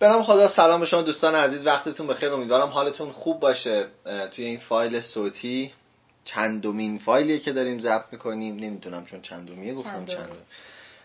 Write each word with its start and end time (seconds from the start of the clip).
برام 0.00 0.22
خدا 0.22 0.48
سلام 0.48 0.80
به 0.80 0.86
شما 0.86 1.02
دوستان 1.02 1.34
عزیز 1.34 1.66
وقتتون 1.66 2.06
بخیر. 2.06 2.32
امیدوارم 2.32 2.68
حالتون 2.68 3.10
خوب 3.10 3.40
باشه. 3.40 3.86
توی 4.32 4.44
این 4.44 4.58
فایل 4.58 5.00
صوتی 5.00 5.72
چندمین 6.24 6.98
فایلیه 6.98 7.38
که 7.38 7.52
داریم 7.52 7.78
ضبط 7.78 8.04
می‌کنیم. 8.12 8.56
نمی‌دونم 8.56 9.06
چون 9.06 9.22
چندمیه 9.22 9.74
گفتم 9.74 10.04
چند. 10.04 10.30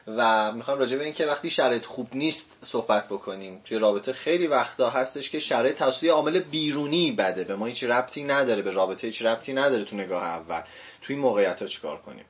و 0.08 0.52
می‌خوام 0.52 0.80
راجع 0.80 0.98
به 0.98 1.04
اینکه 1.04 1.26
وقتی 1.26 1.50
شرایط 1.50 1.86
خوب 1.86 2.08
نیست 2.14 2.58
صحبت 2.62 3.08
بکنیم. 3.08 3.62
توی 3.66 3.78
رابطه 3.78 4.14
خیلی 4.14 4.48
وقتا 4.48 4.90
هستش 4.90 5.30
که 5.30 5.40
شرایط 5.40 5.78
توسط 5.78 6.04
عامل 6.04 6.40
بیرونی 6.40 7.12
بده. 7.12 7.44
به 7.44 7.56
ما 7.56 7.66
هیچ 7.66 7.84
ربطی 7.84 8.24
نداره 8.24 8.62
به 8.62 8.72
رابطه 8.72 9.08
هیچ 9.08 9.22
ربطی 9.22 9.54
نداره 9.54 9.84
تو 9.84 9.96
نگاه 9.96 10.24
اول. 10.24 10.62
توی 11.02 11.16
موقعیت 11.16 11.62
ها 11.62 11.68
چیکار 11.68 11.98
کنیم؟ 12.02 12.26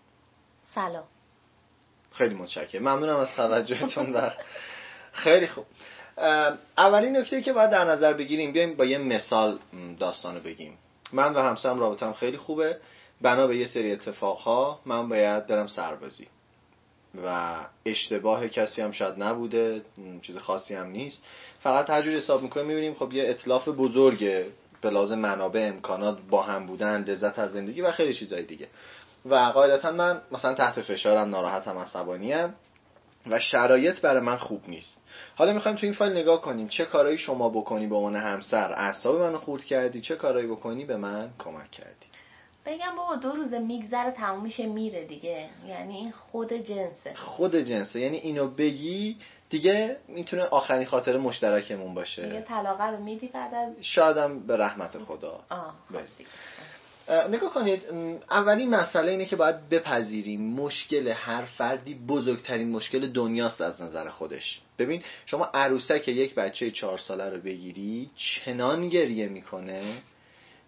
سلام. 0.75 1.04
خیلی 2.11 2.36
متشکرم. 2.36 2.82
ممنونم 2.82 3.18
از 3.18 3.36
توجهتون 3.36 4.14
و 4.14 4.30
خیلی 5.11 5.48
خوب. 5.48 5.66
اولین 6.77 7.18
نکته 7.18 7.41
که 7.41 7.54
باید 7.54 7.70
در 7.70 7.86
نظر 7.86 8.13
بگیریم 8.13 8.52
بیایم 8.52 8.76
با 8.76 8.85
یه 8.85 8.98
مثال 8.98 9.59
داستانو 9.99 10.40
بگیم. 10.40 10.77
من 11.13 11.34
و 11.34 11.40
همسرم 11.40 11.80
رابطم 11.80 12.13
خیلی 12.13 12.38
خوبه. 12.38 12.77
بنا 13.21 13.48
به 13.48 13.58
یه 13.58 13.66
سری 13.66 13.91
اتفاقها 13.91 14.80
من 14.85 15.09
باید 15.09 15.48
برم 15.48 15.68
سربازی. 15.68 16.27
و 17.26 17.55
اشتباه 17.85 18.48
کسی 18.48 18.81
هم 18.81 18.91
شاید 18.91 19.23
نبوده 19.23 19.81
چیز 20.21 20.38
خاصی 20.38 20.76
هم 20.76 20.88
نیست. 20.88 21.23
فقط 21.59 21.85
تجربه 21.85 22.18
حساب 22.18 22.41
می‌کنیم 22.41 22.66
می‌بینیم 22.66 22.93
خب 22.93 23.13
یه 23.13 23.30
اطلاف 23.30 23.68
بزرگه 23.68 24.48
به 24.82 24.90
لازم 24.90 25.20
منابع 25.20 25.70
امکانات 25.73 26.18
با 26.30 26.41
هم 26.41 26.66
بودن 26.66 27.04
لذت 27.04 27.40
از 27.40 27.52
زندگی 27.52 27.82
و 27.82 27.91
خیلی 27.91 28.13
چیزهای 28.13 28.43
دیگه. 28.43 28.68
و 29.26 29.35
قاعدتا 29.35 29.91
من 29.91 30.21
مثلا 30.32 30.54
تحت 30.54 30.82
فشارم 30.82 31.30
ناراحتم 31.30 31.77
عصبانیم. 31.77 32.54
و 33.27 33.40
شرایط 33.40 34.02
برای 34.02 34.22
من 34.22 34.38
خوب 34.38 34.62
نیست. 34.68 35.02
حالا 35.36 35.54
می‌خوایم 35.54 35.77
تو 35.77 35.86
این 35.86 35.94
فایل 35.94 36.18
نگاه 36.18 36.41
کنیم. 36.41 36.68
چه 36.68 36.86
کارایی 36.86 37.18
شما 37.18 37.49
بکنی 37.49 37.88
به 37.88 37.96
عنوان 37.96 38.16
همسر؟ 38.16 38.73
اعصاب 38.73 39.22
منو 39.22 39.38
خورد 39.38 39.63
کردی. 39.63 40.02
چه 40.02 40.16
کارایی 40.16 40.48
بکنی 40.48 40.85
به 40.85 40.98
من 40.98 41.30
کمک 41.40 41.71
کردی؟ 41.71 42.05
بگم 42.65 42.96
بابا 42.98 43.15
دو 43.15 43.32
روز 43.32 43.54
میگذره 43.54 44.12
تموم 44.12 44.43
میشه 44.43 44.65
میره 44.65 45.05
دیگه. 45.05 45.49
یعنی 45.68 45.96
این 45.96 46.12
خود 46.12 46.54
جنسه. 46.54 47.13
خود 47.15 47.55
جنسه. 47.55 47.99
یعنی 47.99 48.18
اینو 48.18 48.48
بگی 48.48 49.18
دیگه 49.49 49.98
می‌تونه 50.08 50.43
آخرین 50.43 50.85
خاطر 50.85 51.18
مشترکمون 51.18 51.93
باشه. 51.93 52.26
دیگه 52.26 52.41
طلاقه 52.41 52.84
رو 52.84 53.04
میدی 53.04 53.27
بعد 53.27 53.54
از 53.54 53.74
شادم 53.82 54.40
به 54.40 54.58
رحمت 54.58 54.98
خدا. 54.98 55.40
آه 55.49 55.76
خب 55.91 55.99
نگاه 57.09 57.54
کنید 57.54 57.82
اولین 58.32 58.70
مسئله 58.70 59.12
اینه 59.12 59.26
که 59.26 59.35
باید 59.35 59.70
بپذیریم. 59.70 60.41
مشکل 60.41 61.07
هر 61.07 61.46
فردی 61.46 61.96
بزرگترین 62.07 62.70
مشکل 62.70 63.07
دنیاست 63.07 63.62
از 63.62 63.82
نظر 63.82 64.09
خودش. 64.09 64.62
ببین 64.79 65.03
شما 65.25 65.50
عروسک 65.53 66.07
یک 66.07 66.35
بچه 66.35 66.72
چهار 66.72 66.97
ساله 66.97 67.29
رو 67.29 67.38
بگیری 67.41 68.09
چنان 68.16 68.90
گریه 68.90 69.28
می‌کنه 69.28 69.81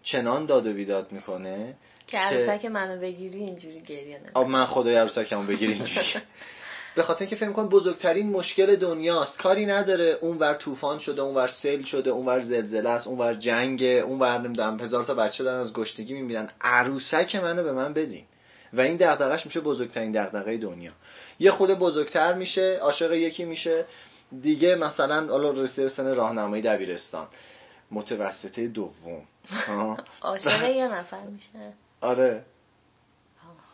چنان 0.02 0.46
داد 0.46 0.66
و 0.66 0.72
بیداد 0.72 1.12
می‌کنه 1.12 1.74
که 2.06 2.18
عروسک 2.18 2.64
منو 2.64 3.00
بگیری 3.00 3.38
اینجوری 3.38 3.80
گریه 3.80 4.18
نمی‌کنه. 4.18 4.48
من 4.48 4.66
خدای 4.66 4.96
عروسکمو 4.96 5.42
بگیری 5.46 5.72
اینجوری. 5.72 6.06
به 6.96 7.02
خاطر 7.02 7.20
اینکه 7.20 7.36
فکر 7.36 7.52
کن 7.52 7.68
بزرگترین 7.68 8.30
مشکل 8.30 8.76
دنیاست. 8.76 9.38
کاری 9.38 9.66
نداره 9.66 10.18
اونور 10.20 10.54
طوفان 10.54 10.98
شده 10.98 11.22
اونور 11.22 11.48
سیل 11.48 11.84
شده 11.84 12.10
اونور 12.10 12.40
زلزله 12.40 12.88
است 12.88 13.06
اونور 13.06 13.34
جنگ 13.34 13.82
اونور 13.82 14.38
نمی‌دونم 14.38 14.80
هزار 14.80 15.04
تا 15.04 15.14
بچه 15.14 15.44
دارن 15.44 15.60
از 15.60 15.72
گشتگی 15.72 16.14
میمیرن. 16.14 16.50
عروسک 16.60 17.36
منو 17.36 17.62
به 17.62 17.72
من 17.72 17.92
بدین. 17.92 18.24
و 18.72 18.80
این 18.80 18.96
دغدغش 18.96 19.46
میشه 19.46 19.60
بزرگترین 19.60 20.12
دغدغه 20.12 20.56
دنیا. 20.56 20.92
یه 21.38 21.50
خود 21.50 21.70
بزرگتر 21.70 22.34
میشه 22.34 22.78
عاشق 22.82 23.12
یکی 23.12 23.44
میشه. 23.44 23.84
دیگه 24.42 24.74
مثلا 24.74 25.26
حالا 25.26 25.50
رسیده 25.50 25.88
سن 25.88 26.14
راهنمایی 26.14 26.62
دبیرستان. 26.62 27.26
متوسطه 27.90 28.68
دوم. 28.68 29.22
عاشق 30.22 30.62
یه 30.62 30.88
نفر 30.88 31.22
میشه. 31.22 31.72
آره. 32.00 32.42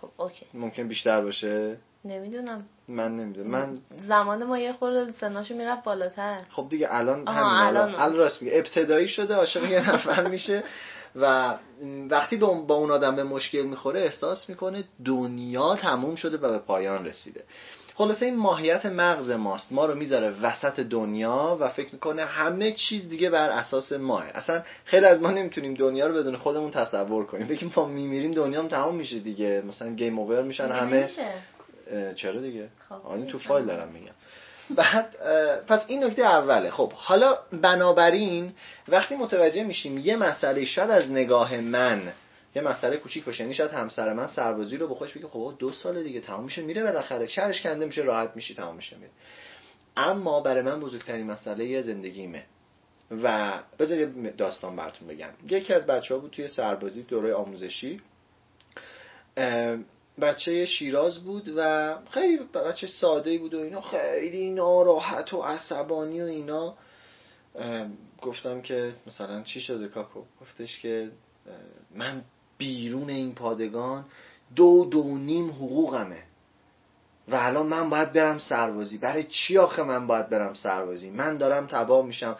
خب 0.00 0.08
اوکی. 0.16 0.46
ممکن 0.55 0.88
بیشتر 0.88 1.20
باشه؟ 1.20 1.77
نمی‌دونم. 2.05 2.64
من 2.88 3.16
نمی‌دونم. 3.16 3.50
من 3.50 3.78
زمان 4.08 4.44
ما 4.44 4.58
یه 4.58 4.72
خورده 4.72 5.12
سناشو 5.12 5.55
می‌رفت 5.55 5.84
بالاتر. 5.84 6.42
خب 6.50 6.66
دیگه 6.70 6.88
الان 6.90 7.28
همین 7.28 7.42
الان, 7.42 7.94
الان. 7.94 8.16
راست 8.16 8.42
میگه 8.42 8.56
ابتدایی 8.56 9.08
شده 9.08 9.34
عاشق 9.34 9.64
یه 9.64 9.90
نفر 9.90 10.28
میشه 10.28 10.62
و 11.16 11.55
وقتی 12.11 12.36
با 12.36 12.74
اون 12.74 12.90
آدم 12.90 13.16
به 13.16 13.24
مشکل 13.24 13.62
می‌خوره 13.62 14.00
احساس 14.00 14.48
می‌کنه 14.48 14.84
دنیا 15.05 15.77
تموم 15.77 16.14
شده 16.14 16.36
و 16.36 16.50
به 16.50 16.58
پایان 16.58 17.06
رسیده. 17.06 17.44
خلاصه 17.95 18.27
این 18.27 18.36
ماهیت 18.36 18.86
مغز 18.86 19.30
ماست. 19.30 19.73
ما 19.73 19.86
رو 19.86 19.95
می‌ذاره 19.95 20.30
وسط 20.42 20.80
دنیا 20.80 21.57
و 21.61 21.69
فکر 21.69 21.89
می‌کنه 21.92 22.25
همه 22.25 22.73
چیز 22.73 23.08
دیگه 23.08 23.30
بر 23.30 23.51
اساس 23.51 23.92
ماه. 23.92 24.25
اصلا 24.35 24.63
خیلی 24.85 25.07
از 25.07 25.23
ما 25.23 25.30
نمی‌تونیم 25.30 25.75
دنیا 25.75 26.07
رو 26.07 26.14
بدون 26.14 26.36
خودمون 26.36 26.70
تصور 26.70 27.27
کنیم. 27.27 27.47
بگیم 27.47 27.73
ما 27.77 27.85
میمیریم 27.85 28.30
دنیا 28.30 28.61
هم 28.61 28.69
تموم 28.69 28.95
میشه 28.95 29.19
دیگه. 29.19 29.63
مثلا 29.69 29.95
گیم 29.95 30.19
اوور 30.19 30.42
میشن 30.42 30.69
همه. 30.69 31.08
چرا 32.14 32.41
دیگه؟ 32.41 32.69
خب 32.89 33.27
تو 33.27 33.39
فایل 33.39 33.67
دارم 33.67 33.89
میگم. 33.89 34.13
بعد 34.77 35.17
پس 35.67 35.85
این 35.86 36.05
نکته 36.05 36.23
اوله. 36.23 36.70
خب 36.70 36.92
حالا 36.92 37.39
بنابراین 37.53 38.53
وقتی 38.89 39.17
متوجه 39.17 39.64
میشیم 39.64 39.98
یه 39.98 40.17
مسئله 40.17 40.64
شاید 40.64 40.91
از 40.91 41.11
نگاه 41.11 41.57
من 41.57 42.13
یه 42.55 42.63
مسئله 42.63 42.96
کوچیک 42.96 43.24
باشه. 43.24 43.40
یعنی 43.42 43.55
شاید 43.55 43.70
همسر 43.70 44.13
من 44.13 44.27
سربازی 44.27 44.77
رو 44.77 44.89
بخوش 44.89 45.13
بگه 45.13 45.29
خب 45.29 45.55
دو 45.58 45.73
سال 45.73 46.02
دیگه 46.02 46.20
تمام 46.20 46.45
میشه 46.45 46.63
میره 46.63 46.83
بالاخره. 46.83 47.27
شرش 47.27 47.63
کنده 47.63 47.86
میشه 47.86 48.02
راحت 48.02 48.33
میشی 48.36 48.55
تمام 48.55 48.77
میشه 48.77 48.96
میره. 48.96 49.11
اما 49.96 50.40
برای 50.40 50.62
من 50.62 50.80
بزرگترین 50.80 51.27
مسئله 51.27 51.83
زندگیمه. 51.83 52.45
و 53.11 53.58
بذار 53.79 53.98
یه 53.98 54.07
داستان 54.30 54.77
براتون 54.77 55.08
بگم. 55.08 55.30
یکی 55.48 55.74
از 55.74 55.86
بچه 55.86 56.14
ها 56.14 56.20
بود 56.20 56.30
توی 56.30 56.48
سربازی 56.48 57.02
دوره 57.02 57.35
آموزشی. 57.35 58.01
بچه 60.20 60.67
شیراز 60.67 61.24
بود 61.24 61.52
و 61.57 61.95
خیلی 62.11 62.39
بچه 62.55 62.86
ساده 62.86 63.39
بود 63.39 63.55
و 63.55 63.61
اینا. 63.61 63.80
خیلی 63.80 64.51
ناراحت 64.51 65.35
و 65.35 65.42
عصبانی 65.42 66.20
و 66.20 66.24
اینا. 66.24 66.77
گفتم 68.23 68.62
که 68.62 68.95
مثلا 69.07 69.42
چی 69.42 69.61
شده 69.61 69.89
کاکو؟ 69.89 70.24
گفتش 70.41 70.79
که 70.79 71.11
من 71.95 72.24
بیرون 72.58 73.11
این 73.11 73.35
پادگان 73.35 74.05
دو 74.57 74.85
دو 74.85 75.18
نیم 75.18 75.51
حقوقمه. 75.51 76.23
و 77.29 77.35
الان 77.35 77.67
من 77.67 77.90
باید 77.90 78.13
برم 78.13 78.39
سربازی. 78.39 78.98
برای 78.98 79.23
چی 79.23 79.58
آخه 79.58 79.83
من 79.83 80.07
باید 80.07 80.29
برم 80.29 80.55
سربازی؟ 80.55 81.11
من 81.11 81.36
دارم 81.36 81.67
تباه 81.67 82.07
میشم. 82.07 82.36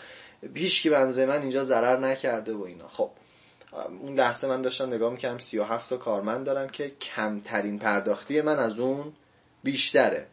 هیچ 0.55 0.83
کی 0.83 0.91
بنزه 0.91 1.27
من 1.27 1.41
اینجا 1.41 1.65
ضرر 1.65 1.99
نکرده 1.99 2.53
و 2.55 2.63
اینا. 2.63 2.89
خب 2.89 3.11
اون 4.01 4.15
لحظه 4.15 4.47
من 4.47 4.63
داشتم 4.63 4.87
نگاه 4.87 5.13
می‌کردم 5.13 5.39
37 5.39 5.89
تا 5.89 5.97
کارمند 5.97 6.47
دارم 6.47 6.69
که 6.69 6.91
کمترین 6.91 7.79
پرداختی 7.79 8.41
من 8.41 8.59
از 8.59 8.79
اون 8.79 9.13
بیشتره. 9.63 10.27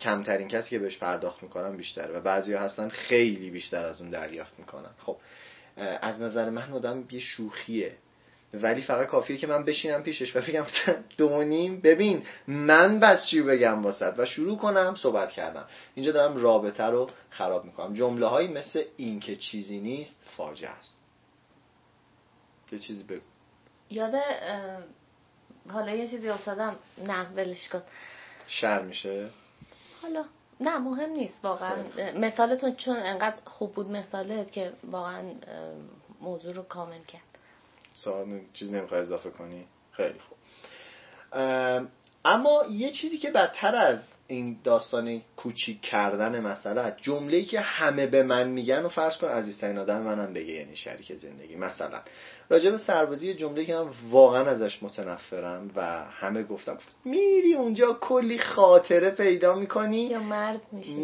کمترین 0.00 0.48
کسی 0.48 0.70
که 0.70 0.78
بهش 0.78 0.98
پرداخت 0.98 1.42
می‌کنم 1.42 1.76
بیشتره. 1.76 2.12
و 2.18 2.20
بعضی 2.20 2.54
ها 2.54 2.60
هستن 2.60 2.88
خیلی 2.88 3.50
بیشتر 3.50 3.84
از 3.84 4.00
اون 4.00 4.10
دریافت 4.10 4.58
می‌کنن. 4.58 4.90
خب 4.98 5.16
از 6.02 6.20
نظر 6.20 6.50
من 6.50 6.72
آدم 6.72 7.04
یه 7.10 7.20
شوخیه. 7.20 7.92
ولی 8.54 8.82
فقط 8.82 9.06
کافیه 9.06 9.36
که 9.36 9.46
من 9.46 9.64
بشینم 9.64 10.02
پیشش 10.02 10.36
و 10.36 10.40
بگم 10.40 10.66
دو 11.16 11.42
نیم. 11.42 11.80
ببین 11.80 12.26
من 12.46 13.00
بس 13.00 13.26
چی 13.26 13.42
بگم 13.42 13.82
واسط 13.82 14.14
و 14.16 14.24
شروع 14.24 14.58
کنم 14.58 14.94
صحبت 14.94 15.30
کردم 15.30 15.64
اینجا 15.94 16.12
دارم 16.12 16.36
رابطه 16.36 16.84
رو 16.84 17.10
خراب 17.30 17.64
می‌کنم. 17.64 17.94
جمله 17.94 18.26
هایی 18.26 18.48
مثل 18.48 18.84
این 18.96 19.20
که 19.20 19.36
چیزی 19.36 19.80
نیست 19.80 20.24
فاجعه 20.36 20.70
است. 20.70 20.98
یه 22.72 22.78
چیزی 22.78 23.02
بگو. 23.02 23.20
یاد 23.90 24.14
حالا 25.70 25.94
یه 25.94 26.08
چیزی 26.08 26.28
افتادم. 26.28 26.76
نه 27.06 27.28
ولش 27.28 27.68
کن. 27.68 27.82
شر 28.46 28.82
میشه؟ 28.82 29.28
حالا. 30.02 30.24
نه 30.60 30.78
مهم 30.78 31.10
نیست 31.10 31.38
واقعا. 31.42 31.76
مثالتون 32.16 32.74
چون 32.74 32.96
انقدر 32.96 33.36
خوب 33.44 33.72
بود 33.72 33.90
مثالت 33.90 34.52
که 34.52 34.72
واقعا 34.84 35.22
موضوع 36.20 36.54
رو 36.54 36.62
کامل 36.62 37.02
کرد. 37.02 37.31
سوال 37.94 38.40
چیز 38.52 38.72
نمی‌خوای 38.72 39.00
اضافه 39.00 39.30
کنی؟ 39.30 39.64
خیلی 39.90 40.18
خوب. 40.18 40.38
اما 42.24 42.64
یه 42.70 42.90
چیزی 42.90 43.18
که 43.18 43.30
بدتر 43.30 43.74
از 43.76 43.98
این 44.26 44.56
داستان 44.64 45.22
کوچیک 45.36 45.80
کردن 45.80 46.40
مثلا 46.40 46.90
جمله 46.90 47.42
که 47.42 47.60
همه 47.60 48.06
به 48.06 48.22
من 48.22 48.48
میگن 48.48 48.82
و 48.82 48.88
فرض 48.88 49.16
کن 49.16 49.28
عزیزترین 49.28 49.78
آدم 49.78 50.02
منم 50.02 50.34
بگه 50.34 50.52
یعنی 50.52 50.76
شریک 50.76 51.14
زندگی. 51.14 51.56
مثلا 51.56 52.00
راجع 52.48 52.70
به 52.70 52.78
سربازی 52.78 53.34
جمله 53.34 53.64
که 53.64 53.74
من 53.74 53.90
واقعا 54.10 54.50
ازش 54.50 54.82
متنفرم 54.82 55.70
و 55.76 56.04
همه 56.10 56.42
گفتم 56.42 56.78
میری 57.04 57.54
اونجا 57.54 57.92
کلی 58.00 58.38
خاطره 58.38 59.10
پیدا 59.10 59.54
می‌کنی؟ 59.54 60.02
یا 60.02 60.20
مرد 60.20 60.60
میشی. 60.72 60.94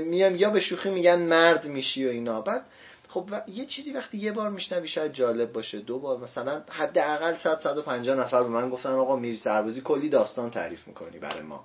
میام 0.00 0.36
یا 0.36 0.50
به 0.50 0.60
شوخی 0.60 0.90
میگن 0.90 1.22
مرد 1.22 1.66
میشی 1.66 2.06
و 2.06 2.10
اینا. 2.10 2.40
بعد 2.40 2.62
خب 3.08 3.30
یه 3.46 3.66
چیزی 3.66 3.92
وقتی 3.92 4.18
یه 4.18 4.32
بار 4.32 4.50
میشنوی 4.50 4.88
شاید 4.88 5.12
جالب 5.12 5.52
باشه. 5.52 5.78
دو 5.78 5.98
بار 5.98 6.18
مثلا 6.18 6.62
حداقل 6.70 7.36
100 7.36 7.60
150 7.60 8.16
نفر 8.16 8.42
به 8.42 8.48
من 8.48 8.70
گفتن 8.70 8.90
آقا 8.90 9.16
میری 9.16 9.36
سربازی 9.36 9.80
کلی 9.80 10.08
داستان 10.08 10.50
تعریف 10.50 10.88
می‌کنی 10.88 11.18
برای 11.18 11.42
ما. 11.42 11.64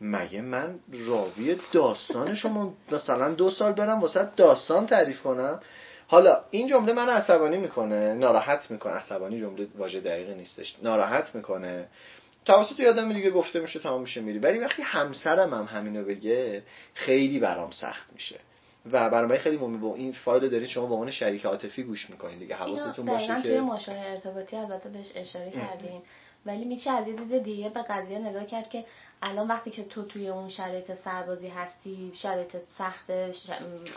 مگه 0.00 0.40
من 0.40 0.78
راوی 0.92 1.56
داستان 1.72 2.34
شما 2.34 2.74
مثلا 2.92 3.34
دو 3.34 3.50
سال 3.50 3.72
برم 3.72 4.00
واسه 4.00 4.28
داستان 4.36 4.86
تعریف 4.86 5.22
کنم؟ 5.22 5.60
حالا 6.06 6.44
این 6.50 6.68
جمله 6.68 6.92
من 6.92 7.08
عصبانی 7.08 7.58
می‌کنه 7.58 8.14
ناراحت 8.14 8.70
می‌کنه. 8.70 8.92
عصبانی 8.92 9.40
جمله 9.40 9.66
واژه 9.78 10.00
دقیقی 10.00 10.34
نیستش. 10.34 10.76
ناراحت 10.82 11.34
می‌کنه. 11.34 11.88
توسط 12.44 12.80
یادم 12.80 13.12
دیگه 13.12 13.30
گفته 13.30 13.60
میشه 13.60 13.78
تمام 13.78 14.00
میشه 14.00 14.20
میری. 14.20 14.38
ولی 14.38 14.58
وقتی 14.58 14.82
همسرم 14.82 15.54
هم 15.54 15.64
همینو 15.64 16.04
بگه 16.04 16.62
خیلی 16.94 17.38
برام 17.38 17.70
سخت 17.70 18.12
میشه. 18.12 18.40
و 18.92 19.10
برنامه 19.10 19.38
خیلی 19.38 19.56
مهمه 19.56 19.78
با 19.78 19.94
این 19.94 20.12
فایل 20.12 20.48
دارید 20.48 20.68
شما 20.68 20.86
با 20.86 20.94
عنوان 20.94 21.10
شریک 21.10 21.46
عاطفی 21.46 21.82
گوش 21.82 22.10
می‌کنید 22.10 22.38
دیگه. 22.38 22.54
حواستون 22.54 23.06
باشه 23.06 23.26
که 23.26 23.42
توی 23.42 23.60
ماشین 23.60 23.96
ارتباطی 23.96 24.56
البته 24.56 24.88
بهش 24.88 25.12
اشاره 25.14 25.50
کردیم 25.50 26.02
ولی 26.46 26.64
میشه 26.64 26.90
از 26.90 27.08
یه 27.08 27.14
دید 27.14 27.42
دیگه 27.42 27.68
به 27.68 27.82
قضیه 27.82 28.18
نگاه 28.18 28.46
کرد 28.46 28.68
که 28.68 28.84
الان 29.22 29.48
وقتی 29.48 29.70
که 29.70 29.84
تو 29.84 30.02
توی 30.02 30.28
اون 30.28 30.48
شرایط 30.48 30.94
سربازی 30.94 31.48
هستی 31.48 32.12
شرایط 32.14 32.56
سخته 32.78 33.32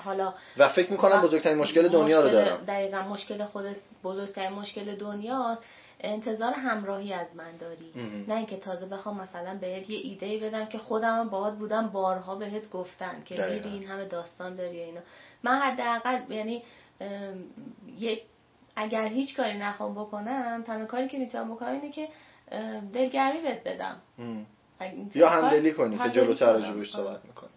حالا 0.04 0.34
و 0.58 0.70
فکر 0.70 0.92
می‌کنم 0.92 1.22
بزرگترین 1.22 1.58
مشکل 1.58 1.88
دنیا 1.88 2.22
رو 2.22 2.30
دارم. 2.30 2.66
دقیقا 2.68 3.02
مشکل 3.02 3.46
خودت 3.46 3.76
بزرگترین 4.04 4.52
مشکل 4.52 4.96
دنیاست. 4.96 5.64
انتظار 6.06 6.54
همراهی 6.54 7.14
از 7.14 7.28
من 7.36 7.58
داری. 7.58 7.92
نه 8.28 8.36
اینکه 8.36 8.58
تازه 8.58 8.86
بخوام 8.86 9.22
مثلا 9.22 9.58
بهت 9.62 9.90
یه 9.90 9.98
ایده 9.98 10.48
بدم 10.48 10.66
که 10.66 10.78
خودم 10.78 11.30
باهات 11.30 11.58
بودم 11.58 11.88
بارها 11.88 12.36
بهت 12.36 12.70
گفتن 12.70 13.24
که 13.26 13.36
میری 13.36 13.70
این 13.70 13.84
همه 13.84 14.06
داستان 14.06 14.56
داری 14.56 14.80
اینا. 14.80 15.02
من 15.44 15.56
حداقل 15.56 16.32
یعنی 16.32 16.64
یه 17.98 18.22
اگر 18.76 19.08
هیچ 19.08 19.38
کاری 19.38 19.58
نخوام 19.58 19.96
بکنم 19.96 20.64
تنها 20.68 20.86
کاری 20.86 21.08
که 21.08 21.18
می‌تونم 21.18 21.56
بکنم 21.56 21.72
اینه 21.72 21.92
که 21.92 22.10
دلگرمی 22.94 23.42
بهت 23.42 23.64
بدم. 23.64 24.02
یا 25.16 25.30
همدلی 25.30 25.74
کنی 25.74 25.98
که 25.98 26.10
جلوتر 26.10 26.54
راجبش 26.54 26.92
صحبت 26.92 27.26
می‌کنیم 27.26 27.52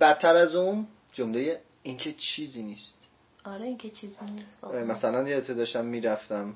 بدتر 0.00 0.36
از 0.36 0.54
اون 0.54 0.86
جمله 1.12 1.60
اینکه 1.82 2.12
چیزی 2.12 2.62
نیست. 2.62 3.08
آره 3.44 3.64
اینکه 3.64 3.90
چیزی 3.90 4.16
نیست. 4.34 4.74
مثلا 4.74 5.28
یه 5.28 5.40
داشتم 5.40 5.84
می‌رفتم. 5.84 6.54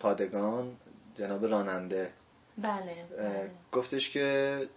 پادگان 0.00 0.72
جناب 1.14 1.46
راننده. 1.46 2.10
بله, 2.58 2.94
بله. 3.18 3.50
گفتش 3.72 4.10
که 4.10 4.68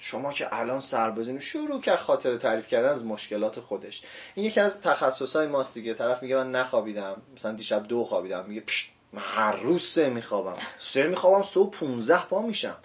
شما 0.00 0.32
که 0.32 0.54
الان 0.54 0.80
سربازین 0.80 1.40
شروع 1.40 1.80
که 1.80 1.96
خاطر 1.96 2.36
تعریف 2.36 2.66
کردن 2.66 2.88
از 2.88 3.06
مشکلات 3.06 3.60
خودش. 3.60 4.02
این 4.34 4.46
یکی 4.46 4.60
از 4.60 4.80
تخصصهای 4.80 5.46
ماست 5.46 5.74
دیگه. 5.74 5.94
طرف 5.94 6.22
میگه 6.22 6.36
من 6.36 6.50
نخوابیدم. 6.50 7.22
مثلا 7.36 7.52
دیشب 7.52 7.82
دو 7.82 8.04
خوابیدم. 8.04 8.44
میگه 8.48 8.62
من 9.12 9.22
هر 9.22 9.56
روز 9.56 9.82
سه 9.94 10.08
میخوابم. 10.08 10.56
سه 10.94 11.06
میخوابم 11.06 11.42
صبح 11.54 11.78
15 11.78 12.26
پا 12.26 12.42
میشم. 12.42 12.76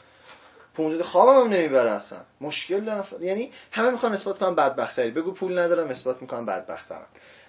15 0.74 1.04
خوابم 1.04 1.42
هم 1.42 1.54
نمی‌بره 1.54 1.92
اصلا. 1.92 2.20
مشکل 2.42 2.86
دارم. 2.86 3.06
یعنی 3.22 3.52
همه 3.72 3.90
می‌خوان 3.90 4.14
اثبات 4.14 4.38
کنم 4.38 4.56
بدبختری. 4.56 5.12
بگو 5.12 5.32
پول 5.32 5.60
ندارم 5.60 5.88
اثبات 5.88 6.22
می‌کنم 6.22 6.46
بدبختم 6.46 7.06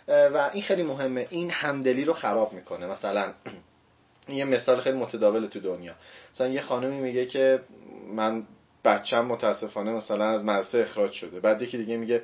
و 0.08 0.50
این 0.52 0.62
خیلی 0.62 0.82
مهمه. 0.82 1.26
این 1.30 1.50
همدلی 1.50 2.04
رو 2.04 2.12
خراب 2.12 2.52
می‌کنه. 2.52 2.86
مثلا 2.86 3.32
یه 4.28 4.44
مثال 4.44 4.80
خیلی 4.80 4.98
متداول 4.98 5.46
تو 5.46 5.60
دنیا. 5.60 5.94
مثلا 6.34 6.48
یه 6.48 6.60
خانمی 6.60 7.00
میگه 7.00 7.26
که 7.26 7.60
من 8.14 8.42
بچم 8.84 9.24
متاسفانه 9.24 9.92
مثلا 9.92 10.30
از 10.30 10.44
مدرسه 10.44 10.78
اخراج 10.78 11.12
شده. 11.12 11.40
بعد 11.40 11.62
یکی 11.62 11.78
دیگه 11.78 11.96
میگه 11.96 12.22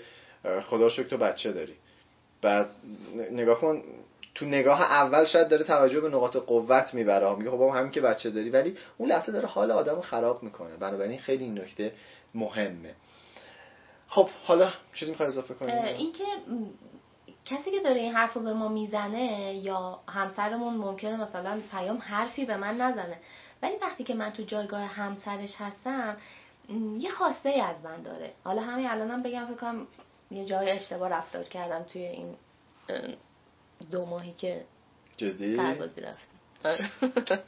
خدا 0.62 0.88
شکر 0.88 1.08
تو 1.08 1.16
بچه 1.16 1.52
داری. 1.52 1.74
بعد 2.42 2.66
نگاه 3.32 3.60
کن 3.60 3.82
تو 4.34 4.46
نگاه 4.46 4.82
اول 4.82 5.24
شاید 5.24 5.48
داره 5.48 5.64
توجه 5.64 6.00
به 6.00 6.08
نقاط 6.08 6.36
قوت 6.36 6.94
می‌بره. 6.94 7.34
میگه 7.34 7.50
خب 7.50 7.60
همین 7.60 7.90
که 7.90 8.00
بچه 8.00 8.30
داری 8.30 8.50
ولی 8.50 8.76
اون 8.98 9.08
لحظه 9.08 9.32
داره 9.32 9.46
حال 9.46 9.70
آدم 9.70 10.00
خراب 10.00 10.42
می‌کنه. 10.42 10.76
بنابراین 10.76 11.18
خیلی 11.18 11.44
این 11.44 11.58
نکته 11.58 11.92
مهمه. 12.34 12.94
خب 14.08 14.28
حالا 14.44 14.72
چیزی 14.94 15.10
می‌خوای 15.10 15.28
اضافه 15.28 15.54
کنی؟ 15.54 15.72
اینکه 15.72 16.24
کسی 17.50 17.70
که 17.70 17.80
داره 17.80 18.00
این 18.00 18.14
حرف 18.14 18.32
رو 18.34 18.42
به 18.42 18.52
ما 18.52 18.68
می‌زنه 18.68 19.54
یا 19.54 20.00
همسرمون 20.08 20.74
ممکنه 20.74 21.16
مثلا 21.20 21.60
پیام 21.70 21.98
حرفی 21.98 22.44
به 22.44 22.56
من 22.56 22.76
نزنه. 22.76 23.18
ولی 23.62 23.76
وقتی 23.82 24.04
که 24.04 24.14
من 24.14 24.30
تو 24.30 24.42
جایگاه 24.42 24.80
همسرش 24.80 25.54
هستم 25.58 26.16
یه 26.98 27.10
خواسته 27.10 27.48
ای 27.48 27.60
از 27.60 27.76
من 27.84 28.02
داره. 28.02 28.32
حالا 28.44 28.62
همین 28.62 28.90
الانم 28.90 29.22
بگم 29.22 29.46
فکر 29.46 29.56
کنم 29.56 29.86
یه 30.30 30.44
جای 30.44 30.70
اشتباه 30.70 31.08
رفتار 31.08 31.44
کردم 31.44 31.82
توی 31.82 32.02
این 32.02 32.36
دو 33.90 34.06
ماهی 34.06 34.32
که 34.38 34.64
جدی؟ 35.16 35.56
سربازی 35.56 36.00
رفتم. 36.00 36.90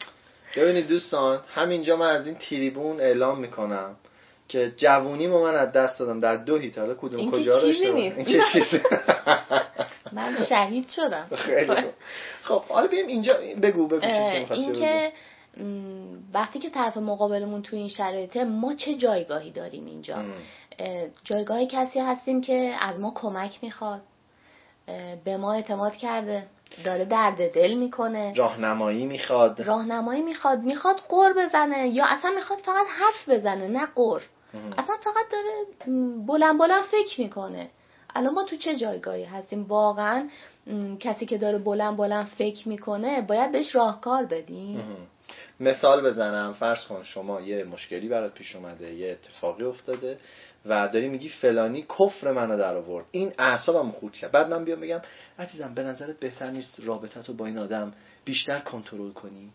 ببینید 0.56 0.86
دوستان 0.86 1.40
همینجا 1.54 1.96
من 1.96 2.08
از 2.08 2.26
این 2.26 2.34
تریبون 2.34 3.00
اعلام 3.00 3.40
می‌کنم 3.40 3.96
که 4.48 4.72
جوونی 4.76 5.26
من 5.26 5.54
از 5.54 5.72
دست 5.72 5.98
دادم. 5.98 6.18
در 6.18 6.36
دو 6.36 6.58
هیت. 6.58 6.78
حالا 6.78 6.94
کدوم 6.94 7.30
کجا 7.30 7.58
رو 7.58 7.68
این 7.94 8.24
چه 8.24 8.40
چیزی 8.52 8.82
من 10.12 10.36
شهید 10.48 10.88
شدم 10.88 11.28
خیلی 11.36 11.74
خب 12.42 12.62
حالا 12.64 12.86
بیم 12.86 13.06
اینجا 13.06 13.34
بگو 13.62 13.86
بگو 13.86 14.06
این 14.50 14.72
که 14.72 15.12
وقتی 16.34 16.58
که 16.58 16.70
طرف 16.70 16.96
مقابلمون 16.96 17.62
تو 17.62 17.76
این 17.76 17.88
شرایطه 17.88 18.44
ما 18.44 18.74
چه 18.74 18.94
جایگاهی 18.94 19.50
داریم 19.50 19.86
اینجا؟ 19.86 20.24
جایگاهی 21.24 21.66
کسی 21.66 21.98
هستیم 21.98 22.40
که 22.40 22.76
از 22.80 23.00
ما 23.00 23.12
کمک 23.14 23.58
می‌خواد 23.62 24.02
به 25.24 25.36
ما 25.36 25.52
اعتماد 25.52 25.96
کرده 25.96 26.46
داره 26.84 27.04
درد 27.04 27.54
دل 27.54 27.74
می‌کنه. 27.74 28.34
راهنمایی 28.36 29.06
می‌خواد. 29.06 29.60
راهنمایی 29.60 30.22
می‌خواد. 30.22 30.58
می‌خواد 30.62 30.96
قور 31.08 31.32
بزنه 31.32 31.88
یا 31.88 32.04
اصلا 32.08 32.30
می‌خواد 32.30 32.58
فقط 32.58 32.86
حرف 32.86 33.28
بزنه 33.28 33.68
نه 33.68 33.86
قور 33.86 34.22
اصلا 34.78 34.96
فقط 35.04 35.26
داره 35.32 35.66
بلند 36.26 36.58
بلند 36.58 36.84
فکر 36.84 37.20
می‌کنه. 37.20 37.70
الان 38.14 38.34
ما 38.34 38.44
تو 38.44 38.56
چه 38.56 38.76
جایگاهی 38.76 39.24
هستیم؟ 39.24 39.62
واقعا 39.62 40.28
کسی 41.00 41.26
که 41.26 41.38
داره 41.38 41.58
بلند 41.58 41.96
بلند 41.96 42.26
فکر 42.26 42.68
می‌کنه 42.68 43.22
باید 43.22 43.52
بهش 43.52 43.74
راهکار 43.74 44.26
بدیم. 44.26 44.84
مثال 45.60 46.06
بزنم. 46.06 46.52
فرض 46.52 46.84
کن 46.84 47.02
شما 47.02 47.40
یه 47.40 47.64
مشکلی 47.64 48.08
برات 48.08 48.34
پیش 48.34 48.56
اومده 48.56 48.94
یه 48.94 49.10
اتفاقی 49.10 49.64
افتاده 49.64 50.18
و 50.66 50.88
داری 50.88 51.08
میگی 51.08 51.28
فلانی 51.28 51.82
کفر 51.98 52.32
منو 52.32 52.58
در 52.58 52.76
آورد 52.76 53.06
این 53.10 53.32
اعصابم 53.38 53.90
خورد 53.90 54.12
کرد. 54.12 54.32
بعد 54.32 54.50
من 54.50 54.64
بیام 54.64 54.80
بگم 54.80 55.00
عزیزم 55.38 55.74
به 55.74 55.82
نظرت 55.82 56.20
بهتر 56.20 56.50
نیست 56.50 56.80
رابطت 56.84 57.28
رو 57.28 57.34
با 57.34 57.46
این 57.46 57.58
آدم 57.58 57.92
بیشتر 58.24 58.58
کنترل 58.58 59.10
کنی؟ 59.10 59.50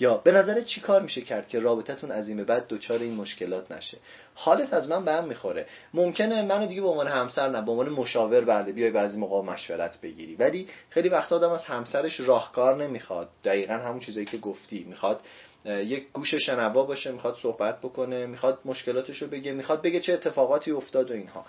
یا 0.00 0.16
به 0.16 0.32
نظرت 0.32 0.66
چی 0.66 0.80
کار 0.80 1.02
میشه 1.02 1.20
کرد 1.20 1.48
که 1.48 1.58
رابطتون 1.58 2.10
از 2.10 2.28
این 2.28 2.36
به 2.36 2.44
بعد 2.44 2.66
دچار 2.68 2.98
این 2.98 3.14
مشکلات 3.14 3.72
نشه؟ 3.72 3.98
حالت 4.34 4.74
از 4.74 4.88
من 4.88 5.04
به 5.04 5.12
هم 5.12 5.24
می‌خوره. 5.24 5.66
ممکنه 5.94 6.42
منو 6.42 6.66
دیگه 6.66 6.80
به 6.80 6.88
عنوان 6.88 7.08
همسر 7.08 7.48
نه 7.48 7.62
به 7.62 7.70
عنوان 7.70 7.88
مشاور 7.88 8.40
بله 8.40 8.72
بیای 8.72 8.90
بعضی 8.90 9.18
موقع 9.18 9.52
مشورت 9.52 10.00
بگیری. 10.00 10.34
ولی 10.34 10.68
خیلی 10.90 11.08
وقت 11.08 11.32
آدم 11.32 11.50
از 11.50 11.64
همسرش 11.64 12.20
راهکار 12.20 12.84
نمی‌خواد. 12.84 13.28
دقیقا 13.44 13.74
همون 13.74 14.00
چیزایی 14.00 14.26
که 14.26 14.38
گفتی. 14.38 14.84
می‌خواد 14.88 15.20
یک 15.64 16.06
گوش 16.12 16.34
شنوا 16.34 16.84
باشه 16.84 17.12
می‌خواد 17.12 17.36
صحبت 17.42 17.78
بکنه 17.78 18.26
می‌خواد 18.26 18.58
مشکلاتش 18.64 19.22
رو 19.22 19.28
بگه 19.28 19.52
می‌خواد 19.52 19.82
بگه 19.82 20.00
چه 20.00 20.12
اتفاقاتی 20.12 20.70
افتاد 20.70 21.10
و 21.10 21.14
اینها. 21.14 21.44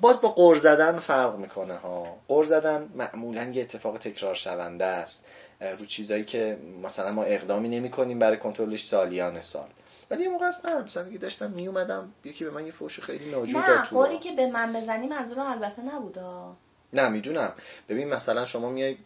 باز 0.00 0.20
با 0.20 0.28
قرض 0.28 0.62
زدن 0.62 0.98
فرق 0.98 1.36
می‌کنه 1.36 1.76
ها. 1.76 2.16
قرض 2.28 2.48
زدن 2.48 2.88
معمولا 2.94 3.44
یه 3.44 3.62
اتفاق 3.62 3.98
تکرار 3.98 4.34
شونده 4.34 4.84
است. 4.84 5.20
رو 5.60 5.86
چیزایی 5.86 6.24
که 6.24 6.58
مثلا 6.82 7.12
ما 7.12 7.22
اقدامی 7.22 7.68
نمی 7.68 7.90
کنیم 7.90 8.18
برای 8.18 8.36
کنترلش 8.36 8.88
سالیان 8.90 9.40
سال. 9.40 9.68
ولی 10.10 10.22
یه 10.22 10.28
موقع 10.28 10.50
نه 10.64 10.82
مثلا 10.82 11.10
که 11.10 11.18
داشتم 11.18 11.50
می 11.50 11.66
اومدم 11.68 12.12
یکی 12.24 12.44
به 12.44 12.50
من 12.50 12.66
یه 12.66 12.72
فوش 12.72 13.00
خیلی 13.00 13.30
ناجور 13.30 13.66
داد 13.66 13.78
نه 13.78 13.84
قوری 13.84 14.18
که 14.18 14.32
به 14.32 14.46
من 14.46 14.72
بزنی 14.72 15.06
منظور 15.06 15.40
البته 15.40 15.82
نبودا 15.82 16.56
نه 16.92 17.08
می‌دونم. 17.08 17.52
ببین 17.88 18.08
مثلا 18.08 18.46
شما 18.46 18.70
میای 18.70 18.96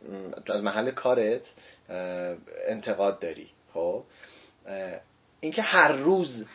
از 0.47 0.63
محل 0.63 0.91
کارت 0.91 1.55
انتقاد 2.69 3.19
داری 3.19 3.49
خب؟ 3.75 4.03
اینکه 5.41 5.63
هر 5.63 5.93
روز 5.93 6.47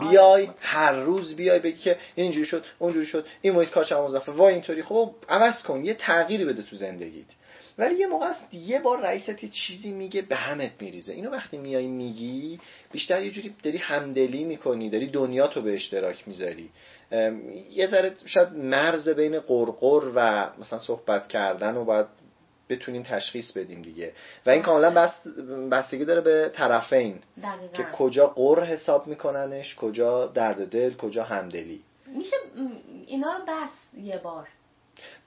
بیای 0.00 0.50
هر 0.60 0.92
روز 0.92 1.36
بیای 1.36 1.58
بگی 1.58 1.78
که 1.78 1.98
اینجوری 2.14 2.46
شد 2.46 2.64
اونجوری 2.78 3.06
شد 3.06 3.26
این 3.42 3.54
محیط 3.54 3.70
کار 3.70 3.84
چند 3.84 3.98
مضافه 3.98 4.32
وای 4.32 4.52
اینطوری 4.54 4.82
خب 4.82 5.14
عوض 5.28 5.62
کن 5.62 5.84
یه 5.84 5.94
تغییری 5.94 6.44
بده 6.44 6.62
تو 6.62 6.76
زندگیت. 6.76 7.26
ولی 7.78 7.94
یه 7.94 8.06
موقع 8.06 8.26
است 8.26 8.54
یه 8.54 8.80
بار 8.80 9.00
رئیست 9.00 9.42
یه 9.44 9.48
چیزی 9.48 9.92
میگه 9.92 10.22
به 10.22 10.36
همت 10.36 10.70
میریزه. 10.80 11.12
اینو 11.12 11.30
وقتی 11.30 11.58
میای 11.58 11.86
میگی 11.86 12.60
بیشتر 12.92 13.22
یه 13.22 13.30
جوری 13.30 13.54
داری 13.62 13.78
همدلی 13.78 14.44
می‌کنی 14.44 14.90
داری 14.90 15.10
دنیا 15.10 15.46
تو 15.46 15.60
به 15.60 15.74
اشتراک 15.74 16.28
می‌ذاری. 16.28 16.70
یه 17.70 17.86
ذره 17.86 18.12
شاید 18.24 18.52
مرز 18.52 19.08
بین 19.08 19.40
قرقر 19.40 20.10
و 20.14 20.50
مثلا 20.58 20.78
صحبت 20.78 21.28
کردن 21.28 21.76
و 21.76 21.84
باید 21.84 22.06
بتونیم 22.68 23.02
تشخیص 23.02 23.52
بدیم 23.52 23.82
دیگه. 23.82 24.12
و 24.46 24.50
این 24.50 24.62
کاملا 24.62 24.90
بست 24.90 25.28
بستگی 25.70 26.04
داره 26.04 26.20
به 26.20 26.50
طرفین. 26.54 27.18
که 27.76 27.82
کجا 27.82 28.26
قر 28.26 28.64
حساب 28.64 29.06
میکننش 29.06 29.74
کجا 29.76 30.26
درد 30.26 30.68
دل 30.68 30.94
کجا 30.94 31.24
همدلی. 31.24 31.82
میشه 32.06 32.36
اینا 33.06 33.32
رو 33.32 33.44
بس 33.44 34.02
یه 34.02 34.18
بار. 34.18 34.48